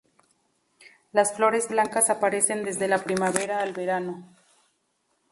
Las 1.11 1.31
flores 1.35 1.67
blancas 1.69 2.09
aparecen 2.09 2.63
desde 2.63 2.87
la 2.87 3.03
primavera 3.03 3.59
al 3.61 3.71
verano. 3.73 4.33